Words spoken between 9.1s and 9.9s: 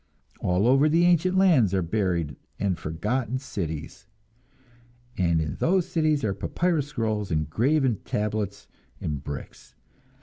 bricks.